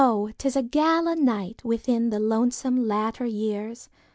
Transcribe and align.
'tis 0.39 0.55
a 0.55 0.63
gala 0.63 1.15
nightWithin 1.15 2.09
the 2.09 2.19
lonesome 2.19 2.87
latter 2.87 3.27
years! 3.27 3.87